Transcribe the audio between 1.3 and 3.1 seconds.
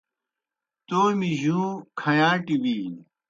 جُوں کھیاݩٹیْ بِینیْ